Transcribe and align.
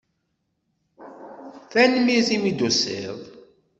Tanemmirt 1.71 2.29
imi 2.35 2.51
d-tusiḍ. 2.53 3.19